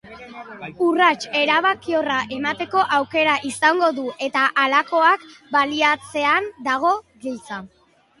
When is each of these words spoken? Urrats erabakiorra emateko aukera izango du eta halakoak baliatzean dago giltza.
Urrats 0.83 1.19
erabakiorra 1.41 2.15
emateko 2.37 2.85
aukera 2.97 3.35
izango 3.49 3.89
du 3.97 4.05
eta 4.29 4.47
halakoak 4.63 5.27
baliatzean 5.57 6.49
dago 6.71 6.95
giltza. 7.27 7.61